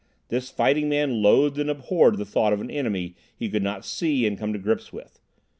[0.29, 4.25] This fighting man loathed and abhorred the thought of an enemy he could not see
[4.25, 5.19] and come to grips with.